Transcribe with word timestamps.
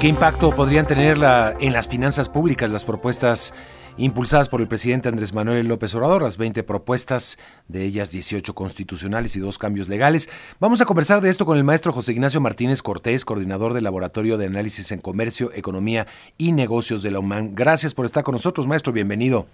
¿Qué 0.00 0.08
impacto 0.08 0.54
podrían 0.54 0.86
tener 0.86 1.16
en 1.60 1.72
las 1.72 1.88
finanzas 1.88 2.28
públicas 2.28 2.70
las 2.70 2.84
propuestas 2.84 3.54
impulsadas 3.98 4.48
por 4.48 4.60
el 4.60 4.68
presidente 4.68 5.08
Andrés 5.08 5.32
Manuel 5.32 5.68
López 5.68 5.94
Obrador, 5.94 6.22
las 6.22 6.36
20 6.36 6.62
propuestas, 6.62 7.38
de 7.68 7.84
ellas 7.84 8.10
18 8.10 8.54
constitucionales 8.54 9.36
y 9.36 9.40
dos 9.40 9.58
cambios 9.58 9.88
legales. 9.88 10.28
Vamos 10.60 10.80
a 10.80 10.84
conversar 10.84 11.20
de 11.20 11.30
esto 11.30 11.46
con 11.46 11.56
el 11.56 11.64
maestro 11.64 11.92
José 11.92 12.12
Ignacio 12.12 12.40
Martínez 12.40 12.82
Cortés, 12.82 13.24
coordinador 13.24 13.72
del 13.72 13.84
Laboratorio 13.84 14.36
de 14.36 14.46
Análisis 14.46 14.92
en 14.92 15.00
Comercio, 15.00 15.50
Economía 15.54 16.06
y 16.36 16.52
Negocios 16.52 17.02
de 17.02 17.10
la 17.10 17.20
UMAN. 17.20 17.54
Gracias 17.54 17.94
por 17.94 18.04
estar 18.04 18.22
con 18.22 18.32
nosotros, 18.32 18.66
maestro, 18.66 18.92
bienvenido. 18.92 19.46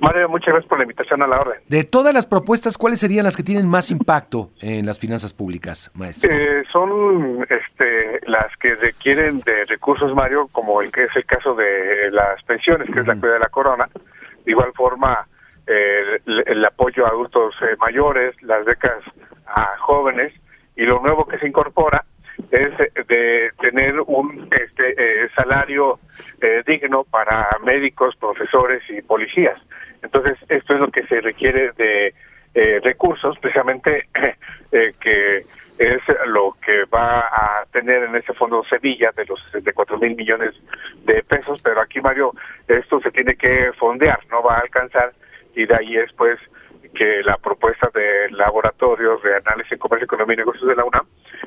Mario, 0.00 0.28
muchas 0.28 0.48
gracias 0.48 0.68
por 0.68 0.78
la 0.78 0.84
invitación 0.84 1.22
a 1.22 1.26
la 1.26 1.40
orden. 1.40 1.60
De 1.68 1.84
todas 1.84 2.14
las 2.14 2.26
propuestas, 2.26 2.78
¿cuáles 2.78 3.00
serían 3.00 3.24
las 3.24 3.36
que 3.36 3.42
tienen 3.42 3.68
más 3.68 3.90
impacto 3.90 4.50
en 4.60 4.86
las 4.86 4.98
finanzas 4.98 5.34
públicas, 5.34 5.90
maestro? 5.94 6.30
Eh, 6.32 6.64
son 6.72 7.46
este, 7.50 8.20
las 8.26 8.54
que 8.56 8.74
requieren 8.76 9.40
de 9.40 9.64
recursos, 9.66 10.14
Mario, 10.14 10.48
como 10.52 10.80
el 10.80 10.90
que 10.90 11.04
es 11.04 11.16
el 11.16 11.26
caso 11.26 11.54
de 11.54 12.10
las 12.10 12.42
pensiones, 12.44 12.90
que 12.90 13.00
es 13.00 13.06
la 13.06 13.16
cuida 13.16 13.34
de 13.34 13.40
la 13.40 13.48
corona. 13.48 13.88
De 14.44 14.50
igual 14.50 14.72
forma, 14.74 15.26
el, 15.66 16.64
apoyo 16.64 17.04
a 17.04 17.10
adultos 17.10 17.54
eh, 17.60 17.76
mayores, 17.78 18.34
las 18.42 18.64
becas 18.64 19.02
a 19.46 19.76
jóvenes 19.78 20.32
y 20.76 20.84
lo 20.84 21.00
nuevo 21.00 21.26
que 21.26 21.38
se 21.38 21.46
incorpora 21.46 22.04
es 22.50 22.76
de 23.06 23.50
tener 23.60 24.00
un 24.00 24.48
este, 24.50 24.94
eh, 24.96 25.28
salario 25.36 25.98
digno 26.66 27.04
para 27.04 27.48
médicos, 27.64 28.16
profesores 28.16 28.82
y 28.88 29.00
policías. 29.02 29.58
Entonces, 30.04 30.38
esto 30.48 30.74
es 30.74 30.80
lo 30.80 30.90
que 30.90 31.06
se 31.06 31.20
requiere 31.20 31.72
de 31.72 32.14
eh, 32.54 32.80
recursos, 32.84 33.36
precisamente 33.40 34.06
eh, 34.72 34.94
que 35.00 35.44
es 35.78 36.00
lo 36.26 36.56
que 36.64 36.84
va 36.84 37.20
a 37.20 37.64
tener 37.72 38.04
en 38.04 38.14
ese 38.14 38.32
fondo 38.34 38.62
Sevilla 38.70 39.10
de 39.16 39.24
los 39.24 39.42
64 39.46 39.98
mil 39.98 40.14
millones 40.14 40.54
de 41.04 41.22
pesos, 41.24 41.60
pero 41.62 41.80
aquí 41.80 42.00
Mario, 42.00 42.32
esto 42.68 43.00
se 43.00 43.10
tiene 43.10 43.34
que 43.34 43.72
fondear, 43.72 44.20
no 44.30 44.40
va 44.42 44.56
a 44.56 44.60
alcanzar 44.60 45.12
y 45.56 45.66
de 45.66 45.74
ahí 45.74 45.96
es 45.96 46.12
pues 46.12 46.38
que 46.94 47.22
la 47.24 47.36
propuesta 47.38 47.90
del 47.92 48.36
laboratorio 48.36 49.18
de 49.18 49.34
análisis 49.34 49.76
comercio, 49.78 50.04
economía 50.04 50.34
y 50.34 50.38
negocios 50.38 50.68
de 50.68 50.76
la 50.76 50.84
UNAM 50.84 51.06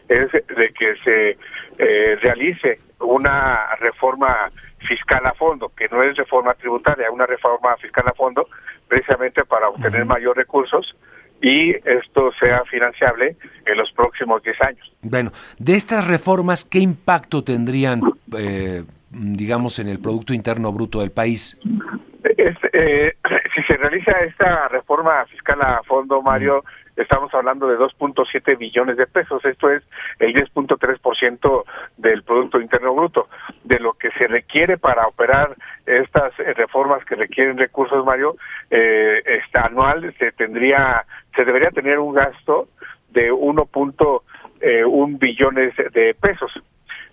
es 0.10 0.30
de 0.32 0.74
que 0.78 0.96
se 1.06 1.38
eh, 1.78 2.16
realice 2.22 2.80
una 3.00 3.76
reforma 3.76 4.52
fiscal 4.88 5.26
a 5.26 5.34
fondo, 5.34 5.72
que 5.76 5.88
no 5.90 6.02
es 6.04 6.16
reforma 6.16 6.54
tributaria, 6.54 7.12
una 7.12 7.26
reforma 7.26 7.76
fiscal 7.78 8.08
a 8.08 8.14
fondo, 8.14 8.48
precisamente 8.88 9.44
para 9.46 9.70
obtener 9.70 10.06
mayor 10.06 10.38
recursos 10.38 10.96
y 11.42 11.72
esto 11.72 12.32
sea 12.40 12.64
financiable 12.66 13.36
en 13.66 13.78
los 13.78 13.92
próximos 13.92 14.42
10 14.44 14.62
años. 14.62 14.92
Bueno, 15.02 15.32
de 15.60 15.76
estas 15.76 16.08
reformas, 16.08 16.66
¿qué 16.66 16.80
impacto 16.80 17.44
tendrían, 17.44 18.02
eh, 18.38 18.84
digamos, 19.12 19.80
en 19.80 19.90
el 19.90 20.00
Producto 20.00 20.34
Interno 20.34 20.72
Bruto 20.72 21.00
del 21.00 21.12
país? 21.12 21.60
Eh, 22.24 23.14
si 23.56 23.64
se 23.64 23.78
realiza 23.78 24.12
esta 24.22 24.68
reforma 24.70 25.26
fiscal 25.26 25.62
a 25.62 25.82
fondo, 25.84 26.22
Mario, 26.22 26.64
estamos 26.98 27.34
hablando 27.34 27.68
de 27.68 27.78
2.7 27.78 28.58
billones 28.58 28.98
de 28.98 29.08
pesos. 29.08 29.44
Esto 29.46 29.70
es 29.72 29.84
el 30.20 30.34
10.3% 30.34 31.64
del 31.98 32.24
Producto 32.24 32.60
Interno 32.60 32.94
Bruto. 32.94 33.28
De 33.64 33.80
lo 33.80 33.94
que 33.94 34.12
se 34.12 34.28
requiere 34.28 34.78
para 34.78 35.08
operar 35.08 35.56
estas 35.86 36.38
eh, 36.40 36.54
reformas 36.54 37.06
que 37.06 37.16
requieren 37.16 37.58
recursos, 37.58 38.06
Mario, 38.06 38.36
eh, 38.70 39.22
este, 39.26 39.60
anual 39.60 40.14
se 40.18 40.32
tendría, 40.32 41.06
se 41.36 41.46
debería 41.46 41.70
tener 41.70 42.00
un 42.00 42.14
gasto 42.14 42.68
de 43.10 43.32
1.1 43.32 44.22
eh, 44.62 44.84
billones 45.20 45.74
de 45.94 46.16
pesos. 46.20 46.52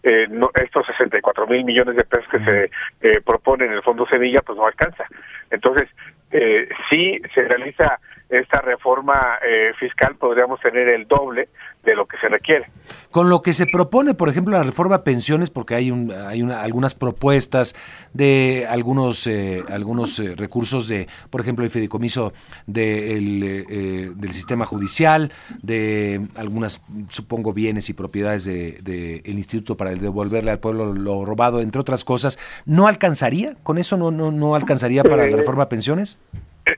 Eh, 0.07 0.27
no, 0.29 0.51
estos 0.55 0.87
64 0.87 1.47
mil 1.47 1.65
millones 1.65 1.97
de 1.97 2.05
pesos 2.05 2.29
que 2.29 2.39
se 2.41 2.65
eh, 3.01 3.23
proponen 3.25 3.71
en 3.71 3.77
el 3.77 3.83
Fondo 3.83 4.07
Sevilla, 4.07 4.43
pues 4.43 4.59
no 4.59 4.67
alcanza. 4.67 5.05
Entonces, 5.51 5.89
eh, 6.31 6.69
si 6.91 7.23
se 7.35 7.49
realiza 7.49 7.99
esta 8.28 8.60
reforma 8.60 9.38
eh, 9.47 9.72
fiscal, 9.78 10.16
podríamos 10.16 10.60
tener 10.60 10.88
el 10.88 11.06
doble 11.06 11.49
de 11.84 11.94
lo 11.94 12.06
que 12.06 12.16
se 12.16 12.28
requiere. 12.28 12.66
Con 13.10 13.28
lo 13.28 13.43
que 13.43 13.53
se 13.53 13.66
propone, 13.66 14.15
por 14.15 14.28
ejemplo, 14.28 14.56
la 14.56 14.62
reforma 14.62 15.04
pensiones, 15.04 15.50
porque 15.50 15.75
hay 15.75 15.91
un, 15.91 16.10
hay 16.10 16.43
una, 16.43 16.62
algunas 16.62 16.94
propuestas 16.94 17.76
de 18.15 18.66
algunos 18.69 19.26
eh, 19.26 19.62
algunos 19.71 20.19
eh, 20.19 20.34
recursos 20.34 20.88
de, 20.88 21.06
por 21.31 21.43
ejemplo, 21.43 21.65
el 21.65 21.71
fideicomiso 21.71 22.32
de 22.66 24.12
del 24.16 24.32
sistema 24.32 24.66
judicial, 24.66 25.31
de 25.62 26.26
algunas, 26.37 26.82
supongo, 27.09 27.53
bienes 27.53 27.91
y 27.91 27.93
propiedades 27.93 28.44
del 28.44 28.82
de, 28.82 29.22
el 29.25 29.37
Instituto 29.37 29.76
para 29.76 29.94
devolverle 29.94 30.50
al 30.50 30.59
pueblo 30.59 30.93
lo 30.93 31.25
robado, 31.25 31.60
entre 31.60 31.81
otras 31.81 32.04
cosas, 32.04 32.38
¿no 32.65 32.87
alcanzaría? 32.87 33.54
¿Con 33.62 33.78
eso 33.78 33.97
no, 33.97 34.10
no, 34.10 34.32
no 34.32 34.54
alcanzaría 34.54 35.03
para 35.04 35.26
la 35.26 35.37
reforma 35.37 35.69
pensiones? 35.69 36.19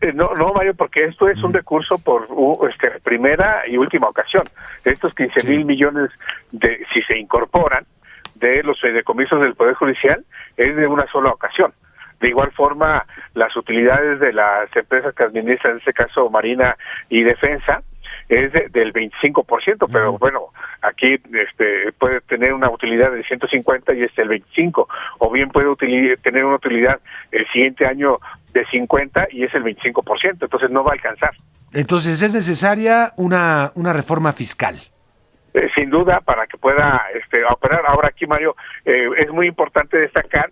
Eh, 0.06 0.12
no, 0.12 0.33
no, 0.34 0.50
Mario, 0.55 0.75
porque 0.75 1.05
esto 1.05 1.28
es 1.28 1.43
un 1.43 1.53
recurso 1.53 1.99
por 1.99 2.28
este, 2.71 3.00
primera 3.00 3.62
y 3.67 3.77
última 3.77 4.09
ocasión. 4.09 4.44
Estos 4.84 5.12
15 5.15 5.49
mil 5.49 5.65
millones, 5.65 6.11
de, 6.53 6.87
si 6.94 7.03
se 7.03 7.19
incorporan, 7.19 7.84
de 8.37 8.62
los 8.62 8.81
fideicomisos 8.81 9.41
del 9.41 9.55
Poder 9.55 9.75
Judicial, 9.75 10.25
es 10.56 10.77
de 10.77 10.87
una 10.87 11.06
sola 11.09 11.31
ocasión. 11.31 11.72
De 12.21 12.28
igual 12.28 12.53
forma, 12.53 13.05
las 13.34 13.56
utilidades 13.56 14.21
de 14.21 14.33
las 14.33 14.75
empresas 14.77 15.12
que 15.15 15.25
administran, 15.25 15.72
en 15.72 15.78
este 15.78 15.93
caso 15.93 16.31
Marina 16.31 16.77
y 17.09 17.22
Defensa, 17.22 17.83
es 18.28 18.53
del 18.53 18.93
25%, 18.93 19.89
pero 19.93 20.19
bueno, 20.19 20.49
aquí 20.83 21.15
este 21.15 21.93
puede 21.99 22.21
tener 22.22 22.53
una 22.53 22.71
utilidad 22.71 23.12
de 23.12 23.22
150 23.25 23.95
y 23.95 24.03
es 24.03 24.19
el 24.19 24.28
25, 24.28 24.89
o 25.19 25.31
bien 25.31 25.49
puede 25.49 25.75
tener 26.19 26.45
una 26.45 26.56
utilidad 26.56 27.00
el 27.31 27.47
siguiente 27.49 27.87
año 27.87 28.19
de 28.56 28.67
50 28.67 29.28
y 29.31 29.44
es 29.44 29.55
el 29.55 29.62
25%, 29.62 30.39
entonces 30.43 30.71
no 30.71 30.83
va 30.83 30.93
a 30.93 30.94
alcanzar. 30.94 31.31
Entonces 31.72 32.22
es 32.22 32.34
necesaria 32.34 33.11
una, 33.17 33.71
una 33.75 33.93
reforma 33.93 34.33
fiscal. 34.33 34.77
Eh, 35.53 35.69
sin 35.75 35.91
duda, 35.91 36.21
para 36.21 36.47
que 36.47 36.56
pueda 36.56 37.03
este, 37.15 37.45
operar. 37.45 37.83
Ahora 37.87 38.09
aquí, 38.09 38.27
Mario, 38.27 38.56
eh, 38.84 39.09
es 39.19 39.31
muy 39.31 39.47
importante 39.47 39.99
destacar 39.99 40.50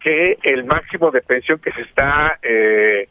que 0.00 0.38
el 0.42 0.64
máximo 0.64 1.10
de 1.10 1.20
pensión 1.20 1.58
que 1.58 1.72
se 1.72 1.82
está 1.82 2.38
eh, 2.42 3.08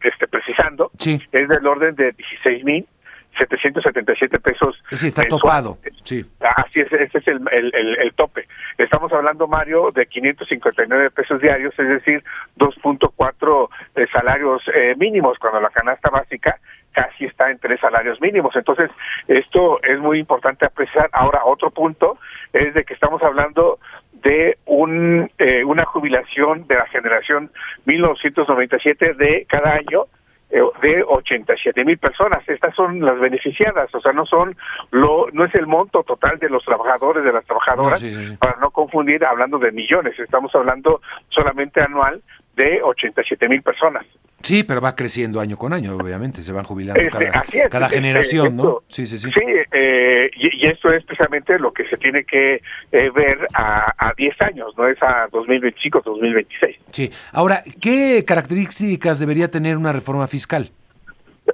este, 0.00 0.26
precisando 0.28 0.90
es 0.98 1.48
del 1.48 1.66
orden 1.66 1.94
de 1.94 2.12
16 2.12 2.64
mil 2.64 2.86
777 3.36 4.38
pesos. 4.40 4.82
Sí, 4.92 5.06
está 5.08 5.24
topado. 5.24 5.78
Sí. 6.02 6.24
Así 6.40 6.80
es, 6.80 6.92
ese 6.92 7.18
es 7.18 7.28
el, 7.28 7.40
el, 7.52 7.98
el, 7.98 8.14
tope. 8.14 8.46
Estamos 8.78 9.12
hablando, 9.12 9.46
Mario, 9.46 9.90
de 9.94 10.06
559 10.06 11.10
pesos 11.10 11.40
diarios, 11.40 11.74
es 11.78 11.88
decir, 11.88 12.24
2.4 12.58 13.68
eh, 13.96 14.06
salarios 14.12 14.62
eh, 14.74 14.94
mínimos, 14.96 15.38
cuando 15.38 15.60
la 15.60 15.70
canasta 15.70 16.10
básica 16.10 16.58
casi 16.92 17.26
está 17.26 17.50
en 17.50 17.58
tres 17.58 17.78
salarios 17.78 18.20
mínimos. 18.22 18.56
Entonces, 18.56 18.90
esto 19.28 19.82
es 19.82 19.98
muy 20.00 20.18
importante 20.18 20.64
apreciar. 20.64 21.10
Ahora, 21.12 21.44
otro 21.44 21.70
punto 21.70 22.18
es 22.54 22.72
de 22.72 22.84
que 22.84 22.94
estamos 22.94 23.22
hablando 23.22 23.78
de 24.12 24.56
un, 24.64 25.30
eh, 25.38 25.62
una 25.64 25.84
jubilación 25.84 26.66
de 26.66 26.74
la 26.74 26.86
generación 26.86 27.50
1997 27.84 29.12
de 29.14 29.46
cada 29.46 29.74
año 29.74 30.06
de 30.50 31.02
87 31.02 31.84
mil 31.84 31.98
personas. 31.98 32.48
Estas 32.48 32.74
son 32.74 33.00
las 33.00 33.18
beneficiadas, 33.18 33.92
o 33.94 34.00
sea, 34.00 34.12
no 34.12 34.26
son 34.26 34.56
lo, 34.90 35.26
no 35.32 35.44
es 35.44 35.54
el 35.54 35.66
monto 35.66 36.02
total 36.02 36.38
de 36.38 36.48
los 36.48 36.64
trabajadores, 36.64 37.24
de 37.24 37.32
las 37.32 37.44
trabajadoras, 37.44 38.02
para 38.38 38.56
no 38.60 38.70
confundir 38.70 39.24
hablando 39.24 39.58
de 39.58 39.72
millones, 39.72 40.18
estamos 40.18 40.54
hablando 40.54 41.00
solamente 41.28 41.80
anual 41.80 42.22
de 42.54 42.82
87 42.82 43.48
mil 43.48 43.62
personas. 43.62 44.06
Sí, 44.46 44.62
pero 44.62 44.80
va 44.80 44.94
creciendo 44.94 45.40
año 45.40 45.56
con 45.56 45.72
año, 45.72 45.96
obviamente, 45.96 46.40
se 46.42 46.52
van 46.52 46.62
jubilando 46.62 47.00
este, 47.00 47.30
cada, 47.68 47.86
este, 47.86 47.96
generación, 47.96 48.56
¿no? 48.56 48.82
Sí, 48.86 49.04
sí, 49.04 49.18
sí. 49.18 49.28
Sí, 49.32 49.40
eh, 49.72 50.30
y, 50.36 50.68
esto 50.68 50.92
es 50.92 51.04
precisamente 51.04 51.58
lo 51.58 51.72
que 51.72 51.84
se 51.88 51.96
tiene 51.96 52.22
que 52.22 52.62
eh, 52.92 53.10
ver 53.10 53.48
a, 53.54 53.92
a 53.98 54.12
10 54.16 54.40
años, 54.42 54.72
no 54.78 54.86
es 54.86 55.02
a 55.02 55.26
2025, 55.32 56.00
2026. 56.04 56.76
Sí, 56.92 57.10
ahora, 57.32 57.64
¿qué 57.80 58.24
características 58.24 59.18
debería 59.18 59.50
tener 59.50 59.76
una 59.76 59.92
reforma 59.92 60.28
fiscal? 60.28 60.70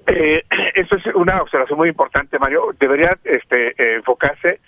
Eh, 0.06 0.42
eso 0.74 0.96
es 0.96 1.06
una 1.14 1.40
observación 1.40 1.78
muy 1.78 1.88
importante, 1.88 2.38
Mario. 2.38 2.74
Debería 2.78 3.16
este, 3.24 3.72
enfocarse 3.96 4.60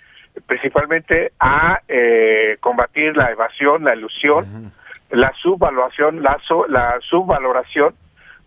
principalmente 0.47 1.31
a 1.39 1.79
eh, 1.87 2.57
combatir 2.59 3.15
la 3.15 3.31
evasión, 3.31 3.83
la 3.83 3.95
ilusión, 3.95 4.73
la 5.11 5.31
subvaluación, 5.43 6.23
la, 6.23 6.41
la 6.69 6.97
subvaloración 7.07 7.93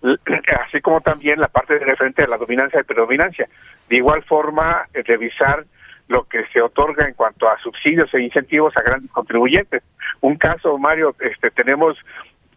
así 0.67 0.81
como 0.81 1.01
también 1.01 1.41
la 1.41 1.49
parte 1.49 1.75
de 1.75 1.85
referente 1.85 2.23
a 2.23 2.29
la 2.29 2.39
dominancia 2.39 2.81
y 2.81 2.85
predominancia. 2.85 3.49
De 3.89 3.97
igual 3.97 4.23
forma, 4.25 4.87
revisar 4.93 5.65
lo 6.09 6.25
que 6.25 6.45
se 6.53 6.61
otorga 6.61 7.07
en 7.07 7.15
cuanto 7.15 7.49
a 7.49 7.59
subsidios 7.59 8.13
e 8.15 8.23
incentivos 8.23 8.77
a 8.77 8.83
grandes 8.83 9.11
contribuyentes. 9.11 9.83
Un 10.21 10.37
caso, 10.37 10.77
Mario, 10.79 11.15
este, 11.21 11.51
tenemos 11.51 11.99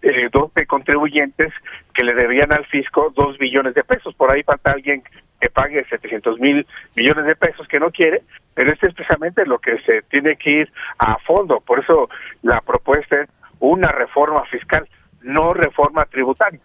eh, 0.02 0.30
12 0.32 0.66
contribuyentes 0.66 1.54
que 1.94 2.04
le 2.04 2.14
debían 2.14 2.52
al 2.52 2.66
fisco 2.66 3.12
2 3.16 3.38
billones 3.38 3.76
de 3.76 3.84
pesos. 3.84 4.16
Por 4.16 4.32
ahí 4.32 4.42
falta 4.44 4.72
alguien 4.72 5.04
que 5.40 5.50
pague 5.50 5.84
700 5.86 6.40
mil 6.40 6.66
millones 6.96 7.26
de 7.26 7.36
pesos 7.36 7.68
que 7.68 7.80
no 7.80 7.92
quiere, 7.92 8.22
pero 8.54 8.72
este 8.72 8.88
es 8.88 8.94
precisamente 8.94 9.46
lo 9.46 9.60
que 9.60 9.80
se 9.80 10.02
tiene 10.04 10.38
que 10.38 10.52
ir 10.52 10.72
a 11.00 11.18
fondo. 11.20 11.60
Por 11.60 11.80
eso 11.80 12.10
la 12.44 12.62
propuesta 12.62 13.22
es 13.22 13.30
una 13.60 13.92
reforma 13.92 14.46
fiscal, 14.46 14.88
no 15.22 15.54
reforma 15.54 16.06
tributaria. 16.06 16.60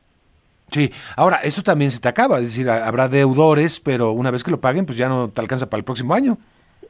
Sí, 0.69 0.93
ahora, 1.17 1.39
eso 1.45 1.63
también 1.63 1.91
se 1.91 2.01
te 2.01 2.09
acaba, 2.09 2.37
es 2.37 2.57
decir, 2.57 2.69
habrá 2.69 3.09
deudores, 3.09 3.81
pero 3.81 4.13
una 4.13 4.31
vez 4.31 4.43
que 4.43 4.51
lo 4.51 4.61
paguen, 4.61 4.85
pues 4.85 4.99
ya 4.99 5.09
no 5.09 5.29
te 5.29 5.41
alcanza 5.41 5.71
para 5.71 5.79
el 5.79 5.85
próximo 5.85 6.13
año. 6.13 6.39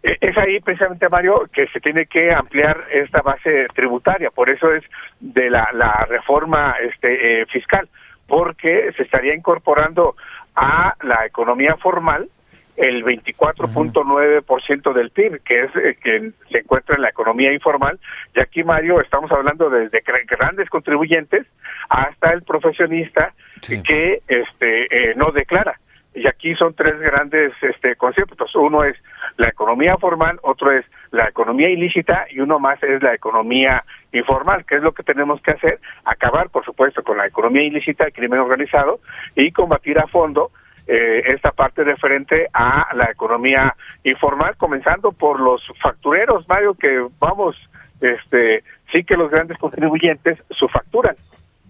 E, 0.03 0.17
es 0.21 0.37
ahí 0.39 0.61
precisamente, 0.61 1.09
Mario, 1.09 1.49
que 1.53 1.67
se 1.69 1.81
tiene 1.81 2.07
que 2.07 2.33
ampliar 2.33 2.79
esta 2.91 3.21
base 3.21 3.67
tributaria, 3.75 4.31
por 4.31 4.49
eso 4.49 4.73
es 4.73 4.85
de 5.21 5.51
la, 5.51 5.69
la 5.73 6.07
reforma 6.09 6.77
este, 6.81 7.43
eh, 7.43 7.47
fiscal, 7.47 7.89
porque 8.27 8.93
se 8.97 9.03
estaría 9.03 9.35
incorporando 9.35 10.17
a 10.55 10.95
la 11.03 11.27
economía 11.27 11.77
formal 11.77 12.29
el 12.77 13.05
24.9% 13.05 14.93
del 14.93 15.11
PIB, 15.11 15.43
que 15.43 15.61
es 15.61 15.77
eh, 15.77 15.97
que 16.03 16.33
se 16.51 16.59
encuentra 16.59 16.97
en 16.97 17.03
la 17.03 17.09
economía 17.09 17.53
informal. 17.53 17.99
Y 18.35 18.41
aquí, 18.41 18.65
Mario, 18.65 19.01
estamos 19.01 19.31
hablando 19.33 19.71
desde 19.71 20.03
grandes 20.27 20.69
contribuyentes 20.69 21.47
hasta 21.89 22.31
el 22.33 22.43
profesionista 22.43 23.33
que 23.61 24.23
este 24.29 25.11
eh, 25.11 25.15
no 25.17 25.31
declara. 25.31 25.79
Y 26.15 26.27
aquí 26.27 26.55
son 26.55 26.73
tres 26.73 26.99
grandes 26.99 27.53
este, 27.61 27.95
conceptos. 27.97 28.55
Uno 28.55 28.85
es 28.85 28.97
la 29.37 29.49
economía 29.49 29.99
formal, 29.99 30.39
otro 30.43 30.73
es 30.73 30.87
la 31.11 31.29
economía 31.29 31.69
ilícita 31.69 32.27
y 32.31 32.41
uno 32.41 32.59
más 32.59 32.83
es 32.83 33.03
la 33.03 33.15
economía 33.15 33.85
informal, 34.13 34.65
que 34.65 34.77
es 34.77 34.83
lo 34.83 34.93
que 34.93 35.03
tenemos 35.03 35.43
que 35.43 35.51
hacer, 35.51 35.79
acabar, 36.07 36.49
por 36.49 36.65
supuesto, 36.65 37.03
con 37.03 37.19
la 37.19 37.27
economía 37.27 37.65
ilícita, 37.65 38.05
el 38.05 38.15
crimen 38.15 38.41
organizado 38.41 39.01
y 39.35 39.51
combatir 39.51 39.99
a 39.99 40.07
fondo 40.07 40.51
eh, 40.87 41.23
esta 41.27 41.51
parte 41.51 41.85
referente 41.85 42.49
a 42.53 42.95
la 42.95 43.11
economía 43.11 43.75
informal, 44.05 44.57
comenzando 44.57 45.13
por 45.13 45.41
los 45.41 45.63
factureros, 45.83 46.49
Mario, 46.49 46.75
que 46.75 47.05
vamos, 47.19 47.57
este, 48.01 48.63
sí 48.93 49.05
que 49.05 49.17
los 49.17 49.31
grandes 49.31 49.59
contribuyentes 49.59 50.39
su 50.51 50.69
facturan. 50.69 51.17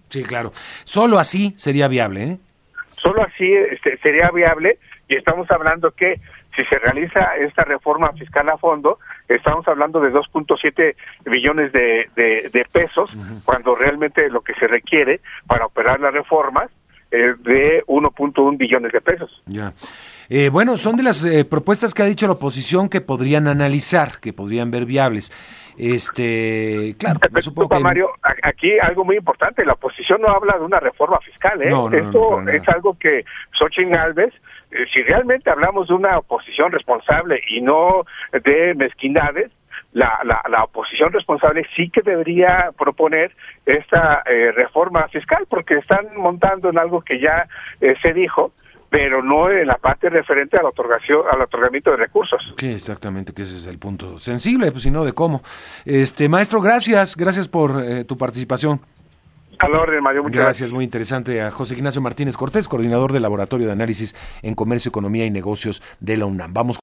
Sí, 0.09 0.23
claro. 0.23 0.51
Solo 0.83 1.19
así 1.19 1.53
sería 1.57 1.87
viable, 1.87 2.23
¿eh? 2.23 2.37
Solo 2.95 3.23
así 3.23 3.51
este, 3.53 3.97
sería 3.97 4.29
viable 4.31 4.79
y 5.07 5.15
estamos 5.15 5.49
hablando 5.51 5.91
que 5.91 6.19
si 6.55 6.63
se 6.65 6.79
realiza 6.79 7.35
esta 7.37 7.63
reforma 7.63 8.11
fiscal 8.13 8.49
a 8.49 8.57
fondo, 8.57 8.99
estamos 9.27 9.67
hablando 9.67 9.99
de 9.99 10.11
2.7 10.11 10.95
billones 11.25 11.71
de, 11.71 12.09
de, 12.15 12.65
pesos, 12.71 13.11
cuando 13.45 13.75
realmente 13.75 14.27
lo 14.29 14.41
que 14.41 14.55
se 14.55 14.67
requiere 14.67 15.21
para 15.45 15.67
operar 15.67 15.99
las 15.99 16.13
reformas 16.13 16.71
eh, 17.11 17.33
de 17.39 17.83
1.1 17.85 18.57
billones 18.57 18.91
de 18.91 19.01
pesos. 19.01 19.41
Ya. 19.45 19.73
Eh, 20.29 20.49
bueno, 20.49 20.75
son 20.75 20.97
de 20.97 21.03
las 21.03 21.23
eh, 21.23 21.45
propuestas 21.45 21.93
que 21.93 22.03
ha 22.03 22.05
dicho 22.05 22.27
la 22.27 22.33
oposición 22.33 22.89
que 22.89 22.99
podrían 22.99 23.47
analizar, 23.47 24.19
que 24.21 24.33
podrían 24.33 24.71
ver 24.71 24.85
viables. 24.85 25.31
Este, 25.77 26.95
claro, 26.99 27.19
supongo 27.39 27.69
que... 27.69 27.83
Mario, 27.83 28.09
aquí 28.43 28.77
algo 28.79 29.05
muy 29.05 29.15
importante, 29.15 29.63
la 29.63 29.73
oposición 29.73 30.21
no 30.21 30.29
habla 30.29 30.57
de 30.57 30.65
una 30.65 30.79
reforma 30.79 31.19
fiscal, 31.19 31.61
¿eh? 31.61 31.69
Esto 31.93 32.41
es 32.49 32.67
algo 32.67 32.97
que 32.99 33.23
Xochitl 33.57 33.93
Alves, 33.93 34.33
si 34.93 35.03
realmente 35.03 35.49
hablamos 35.49 35.87
de 35.87 35.93
una 35.93 36.17
oposición 36.17 36.71
responsable 36.71 37.39
y 37.47 37.61
no 37.61 38.05
de 38.31 38.73
mezquindades, 38.75 39.51
la, 39.93 40.19
la, 40.23 40.41
la, 40.49 40.63
oposición 40.63 41.11
responsable 41.11 41.65
sí 41.75 41.89
que 41.89 42.01
debería 42.01 42.71
proponer 42.77 43.31
esta 43.65 44.21
eh, 44.25 44.51
reforma 44.51 45.07
fiscal 45.07 45.45
porque 45.49 45.75
están 45.75 46.07
montando 46.17 46.69
en 46.69 46.77
algo 46.77 47.01
que 47.01 47.19
ya 47.19 47.47
eh, 47.81 47.95
se 48.01 48.13
dijo 48.13 48.51
pero 48.89 49.21
no 49.21 49.49
en 49.49 49.67
la 49.67 49.77
parte 49.77 50.09
referente 50.09 50.57
a 50.57 50.63
la 50.63 50.69
otorgación, 50.69 51.21
al 51.29 51.41
otorgamiento 51.41 51.91
de 51.91 51.97
recursos. 51.97 52.53
Sí, 52.57 52.71
exactamente, 52.71 53.33
que 53.33 53.41
ese 53.41 53.55
es 53.55 53.65
el 53.65 53.79
punto 53.79 54.17
sensible, 54.17 54.71
pues 54.71 54.83
si 54.83 54.91
no 54.91 55.03
de 55.03 55.11
cómo. 55.11 55.41
Este 55.85 56.29
maestro, 56.29 56.61
gracias, 56.61 57.17
gracias 57.17 57.47
por 57.49 57.83
eh, 57.83 58.05
tu 58.05 58.17
participación. 58.17 58.79
Al 59.59 59.73
orden, 59.73 60.03
Mario. 60.03 60.21
Muchas 60.21 60.43
gracias, 60.43 60.71
muy 60.71 60.83
interesante. 60.83 61.41
A 61.41 61.49
José 61.49 61.73
Ignacio 61.73 61.99
Martínez 61.99 62.37
Cortés, 62.37 62.67
coordinador 62.67 63.11
del 63.11 63.23
Laboratorio 63.23 63.65
de 63.65 63.73
Análisis 63.73 64.15
en 64.43 64.53
Comercio, 64.53 64.89
Economía 64.89 65.25
y 65.25 65.31
Negocios 65.31 65.81
de 65.99 66.15
la 66.17 66.27
UNAM. 66.27 66.53
Vamos 66.53 66.75